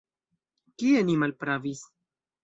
[0.83, 1.83] Kie ni malpravis?